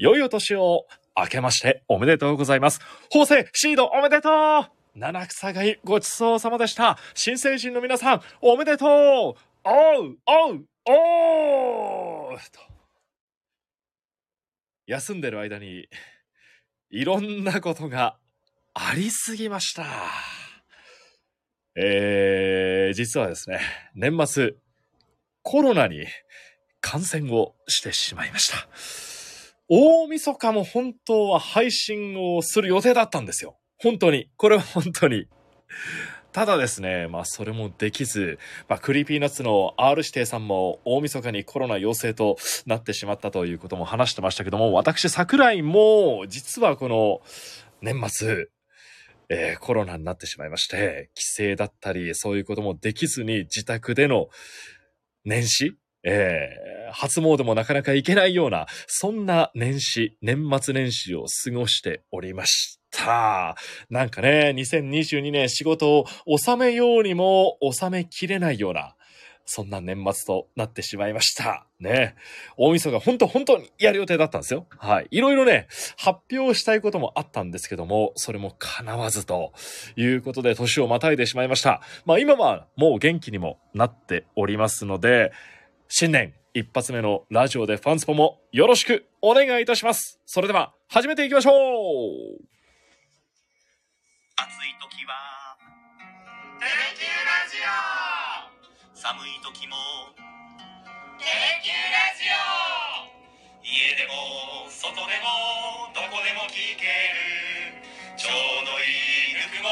[0.00, 2.80] 良いお年を明けましておめでとうございます。
[3.10, 4.32] 法政シードおめでとう
[4.94, 6.98] 七草がいごちそうさまでした。
[7.14, 10.64] 新成人の皆さん、おめでとうおうおう
[12.30, 12.60] おうと
[14.86, 15.88] 休んでる間に、
[16.90, 18.18] いろんなことが
[18.74, 19.84] ありすぎました。
[21.74, 23.60] えー、実はですね、
[23.96, 24.54] 年末、
[25.42, 26.06] コロナに
[26.80, 28.68] 感染をしてしまいました。
[29.70, 33.58] 大晦日も本当は配信をする予定だったんですよ。
[33.78, 34.30] 本当に。
[34.36, 35.26] これは本当に。
[36.32, 47.20] ただですね、まあそれもできず、まあ Creepy Nuts の R 指定さんも大晦日にコロナ陽性となってしまったということも話してましたけども、私桜井も実はこの
[47.82, 48.46] 年末、
[49.28, 54.28] えーコロナになってしまいまして、帰省だったりそういうこともできずに自宅での
[55.24, 56.48] 年始え
[56.92, 63.56] 初詣もなかなか行けないような、そんな年始、年末年始を過ごしておりました。
[63.90, 66.06] なんかね、2022年仕事を
[66.38, 68.94] 収めようにも収めきれないような、
[69.50, 71.66] そんな年末となってしまいました。
[71.80, 72.16] ね。
[72.58, 74.66] 大晦日、本当本当にやる予定だったんですよ。
[74.76, 75.06] はい。
[75.10, 79.54] いろいろね、発表したいこともあったんですけども、それも叶わずと
[79.96, 81.80] いうことで年をまたいでしまいました。
[82.04, 85.32] まあ今はもう元気にもなっておりますので、
[85.88, 90.18] 新年一発目のラジオでファンスポもよろしくお願いいたします。
[90.26, 91.54] それでは始めていきましょう。
[94.34, 95.54] 暑い時は
[96.58, 97.70] 「テレキューラジオ」
[98.98, 99.76] 寒い時も
[101.22, 102.34] 「テレキューラジオ」
[103.62, 107.86] 家でも外でもどこでも聞ける。
[108.18, 109.67] ちょうどいいぬくも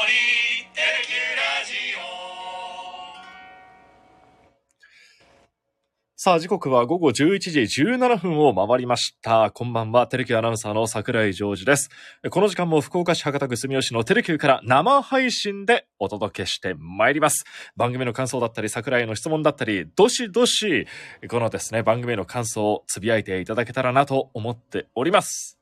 [6.27, 9.49] さあ、時刻は午後11時17分を回りました。
[9.51, 11.89] こんばんは、テレキューアナウンサーの桜井ジョージです。
[12.29, 17.45] この時間も福岡市博多区住吉のテレキューから生配信でお届けしてまいります。
[17.77, 20.85] 番組の感想だったり、桜井への質問だったり、どしどし、
[21.29, 25.57] このですね、番組への感想をつぶやいていただけたらなと思っております。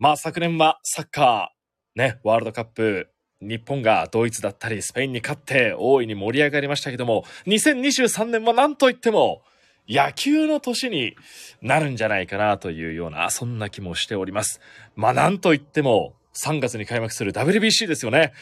[0.00, 3.08] まあ、昨年はサッカー、ね、ワールドカップ、
[3.40, 9.42] 日本がドイツだったりスペインに勝って大いに盛り上がりましたけども、2023年は何と言っても
[9.88, 11.16] 野球の年に
[11.62, 14.60] なるんじゃないかなというような、そんな気もしております。
[14.94, 18.32] まあなんと言っても3月に開幕する WBC ですよね。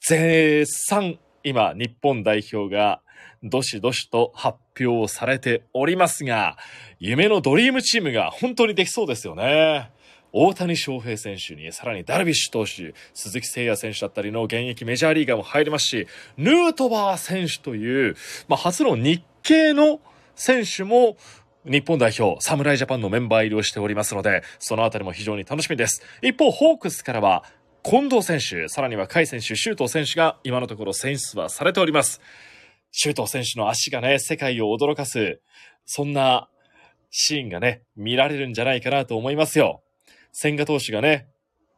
[0.00, 3.02] 絶賛今日本代表が
[3.42, 6.56] どしどしと発表されておりますが、
[6.98, 9.90] 夢のドリームチームが本当にできそうですよね。
[10.32, 18.16] 大谷翔平選手に、さらにダルビッシュ投手、鈴木誠也選手だったりの現役メジャーリーガーも入りますし、ヌートバー選手という、
[18.48, 20.00] まあ、初の日系の
[20.36, 21.16] 選手も
[21.64, 26.02] 日本代表、侍ジャパンのメンバー入りをしておりますので、そのあたりも非常に楽しみです。
[26.20, 27.44] 一方、ホークスからは、
[27.82, 32.20] 近藤選手、さらには甲斐選手、周東選手が今のところ選出はされております。
[32.90, 35.40] 周東選手の足がね、世界を驚かす、
[35.86, 36.48] そんな
[37.10, 39.82] シーンがね、見られるんじゃないかなと思いますよ。
[40.32, 41.28] 千賀投手がね、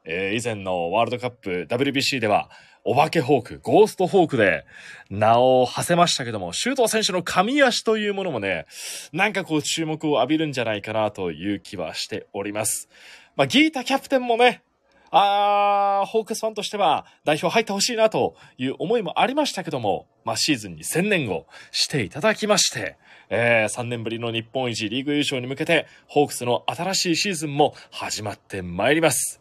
[0.05, 2.51] えー以前のワールドカップ WBC では、
[2.89, 4.65] お化けフォーク、ゴーストフォークで
[5.11, 8.67] 名を馳せましたけども、周東選手の神足というものもね、
[9.13, 12.89] なんかこう注目を浴びるんじゃないかなという気はしております。
[13.35, 14.63] まあ、ギータキャプテンもね、
[15.11, 22.99] あー、ホークスファンとしては代表入ってほしいなという思いもありましたけども、まあ、シーズンに専念をしていただきまして、
[23.31, 29.41] えー、3年ぶりの日本一リーグ優勝に向けて、ホークスの新しいシーズンも始まってまいります。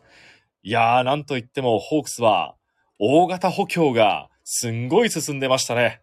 [0.64, 2.55] いやー、なんといってもホークスは、
[3.00, 6.02] 大型補強がすんごい進んでましたね。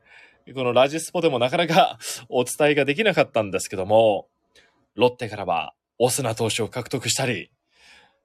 [0.55, 1.99] このラジスポでもなかなか
[2.29, 4.29] お伝えができなかったんですけども、
[4.95, 7.51] ロッテからはオスナ投手を獲得したり、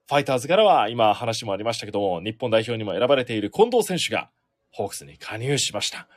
[0.06, 4.28] ファイターズからは今話もありましたけども、日本代表にも選ばれている近藤選手が
[4.70, 6.08] ホークスに加入しました。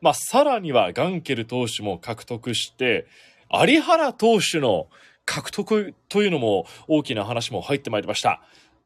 [0.00, 3.06] まあ、さらにはガンケル投手も獲得して、
[3.50, 4.88] 有原投手の
[5.24, 8.40] 獲得というのも大きな話も入ってまいりました。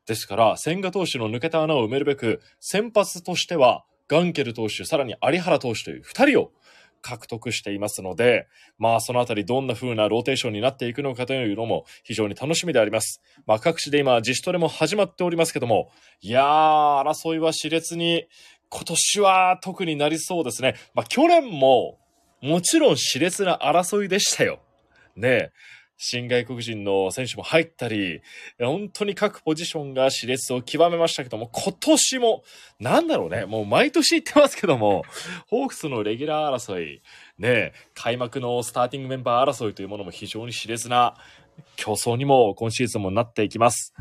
[0.06, 6.52] ですから、千賀投手の抜けた穴を埋めるべく、先発としては、ガンケル投手、さらに有原投手という二人を
[7.02, 8.46] 獲得していますので、
[8.78, 13.20] まあそのあたりどんな風なローテーションになっていくのかというのも非常に楽しみであります。
[13.46, 15.90] まあ各地で今自主トレも始まっておりますけども、
[16.20, 18.26] いやー、争いは熾烈に
[18.68, 20.76] 今年は特になりそうですね。
[20.94, 21.98] まあ去年も
[22.40, 24.60] もちろん熾烈な争いでしたよ。
[25.16, 25.52] ねえ。
[26.04, 28.22] 新外国人の選手も入ったり、
[28.58, 32.42] 本当に各ポジションが熾烈を極めましたけども、今年も、
[32.80, 35.04] なんだろうね、もう毎年言ってますけども、
[35.46, 37.02] ホークスのレギュラー争い、
[37.38, 41.14] ね、開幕のスターティングメンバー争いというものも非常に熾烈な
[41.76, 43.94] 競争にも今シーズンもなっていきます。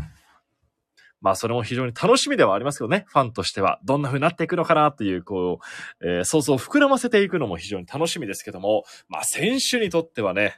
[1.22, 3.80] まあそれも非常に楽しみではありますけどね、ファンとしては。
[3.86, 5.60] どんな風になっていくのかなっていう、こ
[6.02, 10.56] う、えー想像を膨らませていくのも非常に楽しみですけども、まあ選手にとってはね、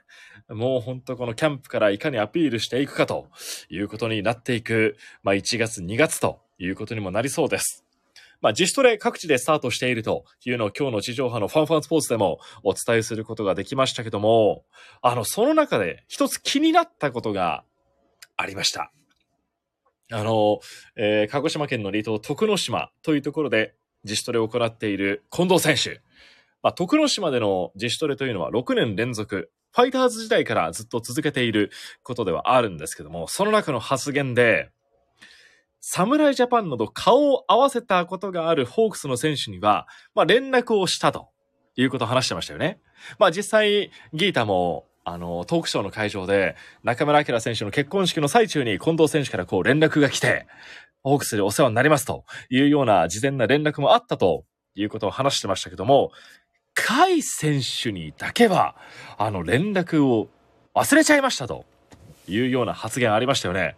[0.50, 3.28] もう本当このキャンプからいかにアピールしていくかと
[3.70, 7.86] いうことになっていく、まあ1月2月ということにもなりそうです。
[8.42, 14.66] まあ自主トレ各地でスタートしているというのを今日の地上波のファンファンスポーツでもお伝えすることができましたけども、
[15.02, 17.64] あの、その中で一つ気になったことが
[18.36, 18.92] ありました。
[20.12, 20.60] あの、
[20.98, 26.02] えー鹿児島県の離島徳之島というところで自主トレを行っている近藤選手。
[26.62, 31.72] まあ、徳之島での自主トレというのは6年連続、ファイターズ時代からずっと続けている
[32.04, 34.70] ことではあるんですけども、その中の発言で、
[35.82, 41.30] 侍ジャパンなど顔を合わせたことがあるホークスの選手には、まあ、連絡をしたと
[41.76, 42.80] いうことを話してましたよね。
[43.20, 50.48] まあ実際、ギータも、あの、トークショーの会場で、中村晃選手の結婚式の最中に近藤選手からこう連絡が来て、
[51.02, 56.12] ホークスでお世話になりますというような事前な連絡もあったということを話してましたけども、
[56.76, 58.76] 甲斐選手にだけは、
[59.18, 60.30] あの連絡を
[60.74, 61.66] 忘れちゃいましたと
[62.28, 63.76] いうような発言ありましたよね。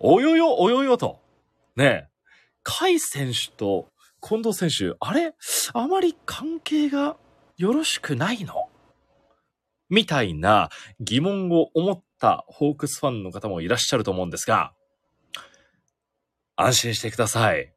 [0.00, 1.20] およよ、およよと。
[1.76, 2.08] ねえ。
[2.64, 3.88] 甲斐選手と
[4.20, 5.34] 近藤選手、あれ？
[5.74, 7.16] あまり関係が
[7.56, 8.68] よろしくないの？
[9.88, 10.70] みたいな
[11.00, 14.72] 疑問を思ったホークスファンの方もいらっしゃると思うんですが、
[16.56, 17.72] 安心してください。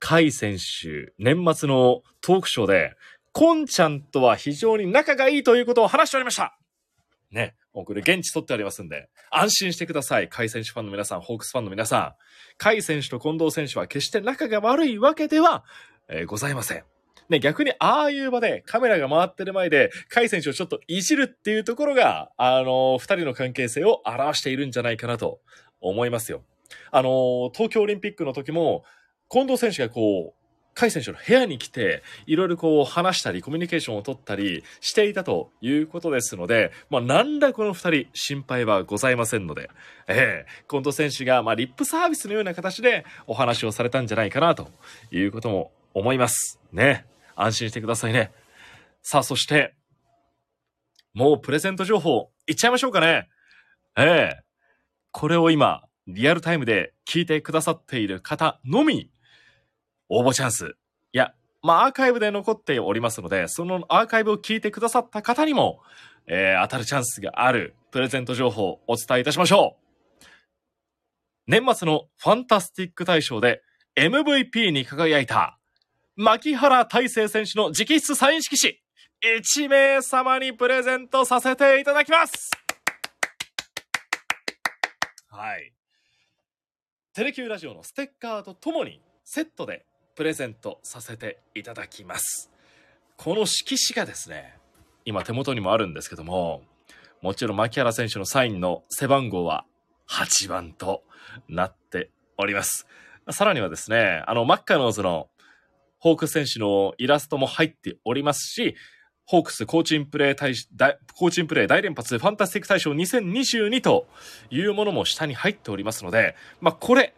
[0.00, 2.96] 甲斐選手、年末のトークショーで、
[3.32, 6.58] コンちゃんとは非常に仲がいいということを話しておりました。
[7.30, 7.54] ね。
[7.72, 10.28] もうこれ現地取ってありますんで、安心してください。
[10.28, 12.14] 甲斐選手ファンの皆さん、ホークスファンの皆さん。
[12.62, 15.64] 甲斐選手と近藤選手は決して仲が悪いわけでは、
[16.08, 16.84] えーございません。
[17.30, 25.40] ね、逆にああいう場でカメラが回ってる前で、甲斐選手をちょっといじるっていうところが、あのー二人の関係性を表しているんじゃないかなと
[25.80, 26.42] 思いますよ。
[26.90, 28.84] あのー東京オリンピックの時も、
[29.30, 30.41] 近藤選手がこう、
[30.74, 39.70] 甲斐選手の部屋に来て、いろいろこう話したり、コミュニケーションを取ったりしていたということですので、まあ、何らこの二人心配はございませんので、
[40.08, 44.70] ええ近藤選手が、まあ、リップサービスのような形でお話をされたんじゃないかなと
[45.10, 46.58] いうことも思います。
[46.72, 47.06] ね。
[47.34, 48.32] 安心してくださいね。
[49.02, 49.74] さあ、そして、
[51.12, 53.28] もうプレゼント情報いっちゃいましょうかね。
[53.96, 54.42] ええ
[55.10, 59.10] これを今、リアルタイムで聞いてくださっている方のみ、
[60.14, 60.76] 応募チャンス。
[61.12, 61.32] いや、
[61.62, 65.80] まあ、アーカイブで残っておりますので、そのアーカイブを聞いてくださった方にも、
[66.26, 69.78] えー当たるチャンスがあるプレゼント情報をお伝えいたしましょ
[70.22, 70.24] う。
[71.46, 73.62] 年末のファンタスティック大賞で
[73.96, 75.58] MVP に輝いた、
[76.14, 78.78] 牧原大成選手の直筆サイン色紙、
[79.24, 82.50] 1名様にプレゼントさせていただきます
[85.28, 85.72] はい。
[87.14, 92.50] テレキューラジオのステッカーとともにセットでプレゼントさせていただきます。
[93.16, 94.58] この色紙がですね、
[95.04, 96.62] 今手元にもあるんですけども、
[97.22, 99.64] もちろん牧原選手のサインの背番号は
[100.08, 101.02] 8番と
[101.48, 102.86] なっております。
[103.30, 105.28] さらにはですね、あの、マッカノーズの
[105.98, 108.74] ホークス選手のイラストも入っておりますし、
[109.24, 114.06] ホークスコーチンプレイ大大コーチンプレイ大連発ファンタスティック大賞2022と
[114.50, 117.14] いうものも下に入っておりますので、まあ、これ、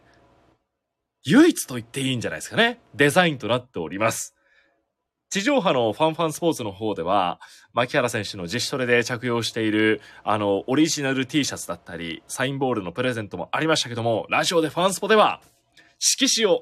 [1.27, 2.79] 唯一と言っていいんじゃないですかね。
[2.93, 4.35] デザインとなっております。
[5.31, 7.39] 地上波のファンファンスポーツの方では、
[7.73, 15.41] 牧原選手の自主トレで着用している、あの、オリジナル T シャツだったり、サインボールのプレゼントもありましたけども、ラジオでファンスポでは、
[15.97, 16.61] 色紙を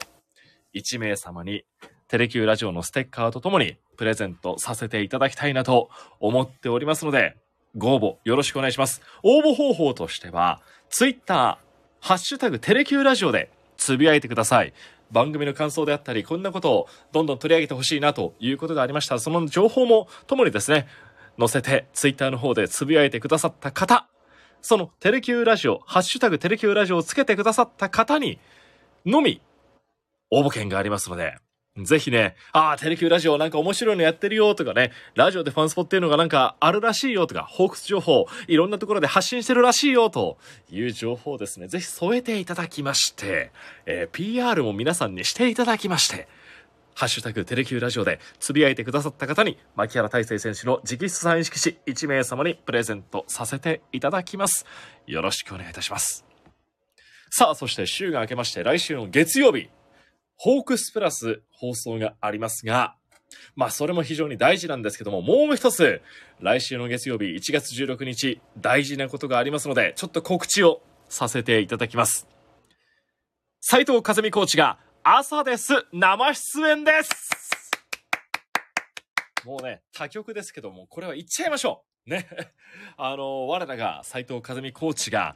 [0.74, 1.66] 1名様に
[2.08, 5.90] テレキューラジオのステッカーとともにプレゼントさせていただきたいなと
[6.22, 7.36] 思っておりますので、
[7.76, 9.02] ご応募よろしくお願いします。
[9.24, 11.58] 応募方法としては、ツイッター、
[12.00, 13.52] ハッシュタグテレキューラジオで
[13.84, 14.74] つぶやいてください。
[15.12, 20.88] 番組の感想であったり、こんなことをどんどん取り上げてほしいなということがありました、その情報もともにですね、
[21.38, 24.08] 載せてツイッターの方でつぶやいてくださった方、
[24.62, 28.40] そのテレキューラジオ、ハッシュタグテレキューラジオをつけてくださった方に、
[29.06, 29.42] のみ、
[30.32, 31.36] 応募券がありますので、
[31.82, 40.38] ぜひね、ああ、テレキューラジオなんか面白いのやってるよとかね、ラジオでファンスポっていうのがなんかあるらしいよとか、ホークス情報、いろんなところで発信してるらしいよと
[40.70, 43.52] いう情報をですね、ぜひ添えていただきまして、
[43.88, 46.28] えー PR も皆さんにしていただきまして、
[46.94, 54.68] ハッシュタグテレキューラジオでつぶやいてくださった方に、牧原大成選手の直筆サイン色紙1名様にプレゼントさせていただきます。
[55.08, 56.24] よろしくお願いいたします。
[57.32, 59.70] さあ、そして週が明けまして、来週の月曜日、
[60.36, 62.96] ホークスプラス放送がありますが、
[63.56, 66.02] まあ、それも非常に大事なんですけども、もう一つ、
[66.40, 72.28] 来週の月曜日1月16日、大事なことがありますので、ちょっと告知をさせていただきます。
[73.62, 77.34] 斉藤和美コーチが、朝です生出演です
[79.46, 82.28] もうね、他局ですけども、これは言っちゃいましょうね。
[82.98, 85.36] あの、我らが斉藤和美コーチが、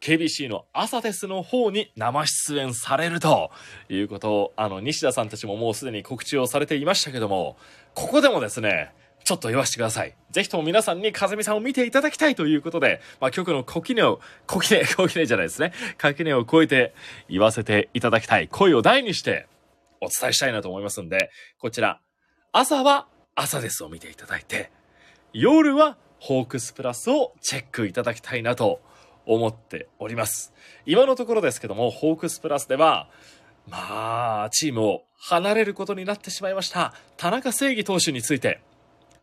[0.00, 3.50] KBC の朝ですの方に生出演されると
[3.88, 7.56] いうことを、あの、西田さんたちももうすでに告知をされていましたけども、
[7.94, 8.92] ここでもですね、
[9.24, 10.14] ちょっと言わせてください。
[10.30, 15.72] ぜひとも皆さんに風見さんを見ていただきたいということで、まあ、局の小ネを、小ネ、 小ネじゃないですね。
[15.96, 16.94] 垣根を越えて
[17.30, 18.48] 言わせていただきたい。
[18.48, 19.46] 声を大にして
[20.02, 22.00] お伝えしたいなと思いますんで、こちら、
[22.52, 24.70] 朝は朝ですを見ていただいて、
[25.32, 28.80] 夜はホークスプラスをチェックいただきたいなと
[29.26, 30.52] 思っております。
[30.86, 33.08] 今のところですけども、ホークスプラスでは、
[33.68, 36.94] まあ、チームを離れることになってしまいました。
[37.16, 38.60] 田中正義投手について、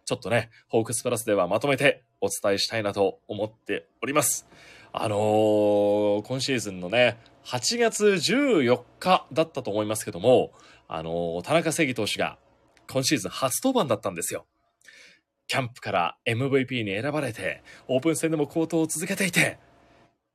[0.06, 4.48] ちょっとね、ホークスプラスではまとめてお伝えしたいなと思っております。
[4.94, 10.52] あのー、今シーズンのね、8月14日だったと思いますけども、
[10.88, 12.38] あのー、田中正義投手が
[12.90, 14.46] 今シーズン初登板だったんですよ。
[15.48, 19.60] キャンプから MVP に選ばれて、オープン戦でも好投を続けていて、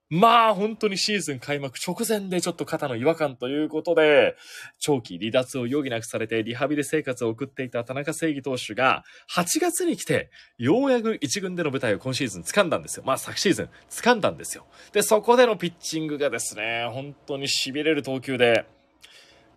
[0.08, 4.36] まあ本当にシーズン開幕直前でちょっと肩の違和感ということで、
[4.78, 13.02] 長期離脱を余儀なくされてリハビリ生活を送っていた田中正義投手が、8月に来て、ようやく1軍での舞台を今シーズン掴んだんですよ。
[13.04, 14.66] まあ昨シーズン掴んだんですよ。
[14.92, 18.64] で、そこでのピッチングがですね、本当に痺れる投球で、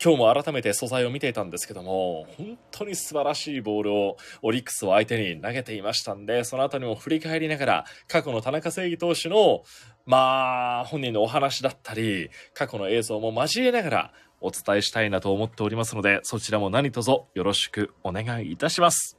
[0.02, 9.64] 今日も改めて素材を見ていたんですけども、本当に素晴らしいボールをオリックスを相手に投げていましたんで、そのあたりも振り返りながら、過去の田中正義投手の、
[10.06, 19.18] まあ、本人のお話だったり、過去の映像も交えながらお伝えしたいなと思っておりますので、そちらも何卒よろしくお願いいたします。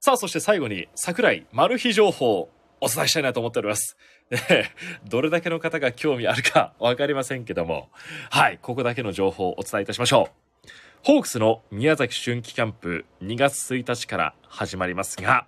[0.00, 2.48] さあ、そして最後に、桜井マル秘情報
[2.80, 3.96] お伝えしたいなと思っております。
[5.04, 7.90] どれだけの方が興味あるか わかりませんけども、
[8.30, 10.30] はい、ここだけの情報をお伝えいたしましょ
[10.64, 10.68] う。
[11.04, 15.46] ホークスの宮崎春季キャンプ2月1日から始まりますが、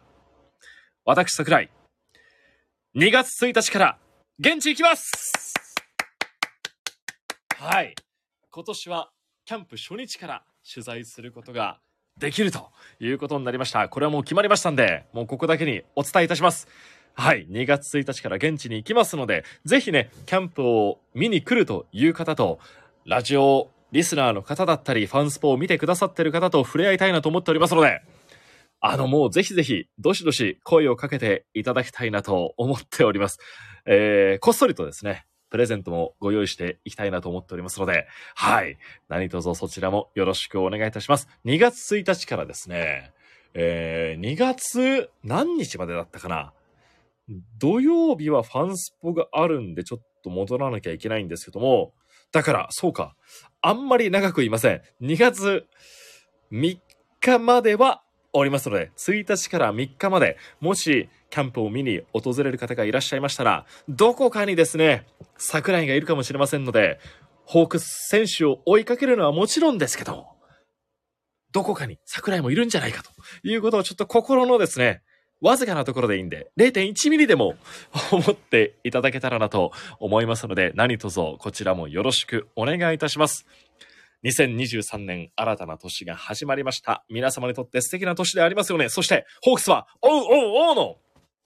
[1.04, 1.70] 私桜井、
[2.94, 3.98] 2月1日から
[4.38, 5.54] 現地行きます
[7.56, 7.94] はい。
[8.50, 9.10] 今年は
[9.44, 11.80] キャンプ初日から取材することが
[12.18, 12.70] できると
[13.00, 13.88] いうことになりました。
[13.88, 16.68] これはもう決まりましたんで、もうここだけにお伝えいたします。
[17.18, 22.60] はい、2月1日から現地に行きますので、ぜひね、キャンプを見に来るという方と、
[23.06, 28.02] ラジオリスナーの方だったり、ファンスポを見てくださってる方と触れ合いたいなと思っておりますので、
[28.78, 33.40] あの、もうぜひぜひ、どしどし声をかけていただきたいなと思っております。
[33.84, 38.06] えー、こっそりとですね、プレゼントもご用意していきたいなと思っておりますので、
[38.36, 38.78] はい。
[39.08, 41.26] 何卒そちらもよろしくお願いいたします。
[41.46, 43.10] 2月1日からですね、
[43.54, 46.52] えー、2月何日までだったかな
[47.58, 51.92] 土曜日はファンスポがあるんでちょっと戻らなきゃいけないんですけども、
[52.32, 53.16] だから、そうか。
[53.62, 54.82] あんまり長くいません。
[55.02, 55.66] 2月
[56.52, 56.78] 3
[57.20, 65.06] 日まではおりますので、1日から3日まで、もしキャンプを見に訪れる方がいらっしゃいましたら、どこかにですね、
[65.36, 66.98] 桜井がいるかもしれませんので、
[67.44, 70.26] ホークス選手を追いかけるのはもちろんですけど、
[71.52, 73.10] どこかに桜井もいるんじゃないかと
[73.42, 75.02] いうことをちょっと心のですね、
[75.40, 77.54] わずかなところでいいんで、0.1ミリでも
[78.10, 83.46] 思っていただけたらなと思いますので、何卒こちらもよろしくお願いいたします。
[84.24, 87.04] 2023年新たな年が始まりました。
[87.08, 88.88] 皆様にとって素敵な年でありますよね。
[88.88, 90.96] そして、ホークスは、おうおうおうの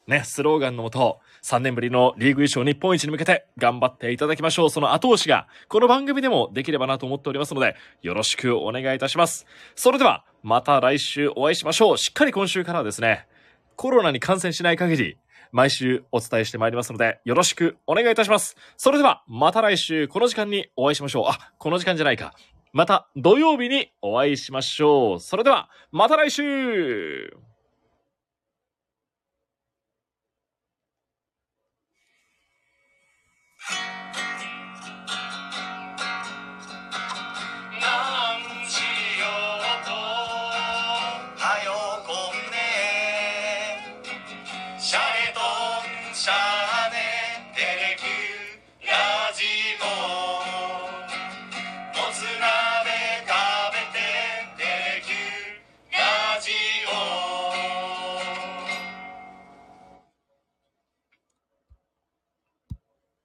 [0.07, 4.71] ね、スローガンのもと、3年ぶりのリーグ優勝日本一に向けて頑張っていただきましょう。
[4.71, 9.47] その後押しが、この番組でもできればなと思っておりますので、よろしくお願いいたします。
[9.77, 11.99] それでは、また来週お会いしましょう。
[11.99, 13.27] しっかり今週からですね、
[13.77, 15.17] コロナに感染しない限り、
[15.53, 18.57] 毎週お伝えしてまいりますので、よろしくお願いいたします。
[18.77, 21.25] それでは、また来週、この時間にお会いしましょう。
[21.29, 22.35] あ、この時間じゃないか。
[22.73, 25.21] また土曜日にお会いしましょう。
[25.21, 27.37] それでは、また来週